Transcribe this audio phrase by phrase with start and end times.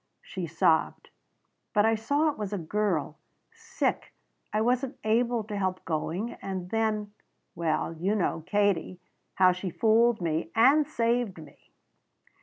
[0.23, 1.11] She sobbed.
[1.73, 3.19] "But I saw it was a girl.
[3.53, 4.15] Sick.
[4.51, 7.13] I wasn't able to help going and then
[7.53, 8.41] Well, you know.
[8.47, 8.99] Katie.
[9.35, 10.49] How she fooled me.
[10.55, 11.69] And saved me."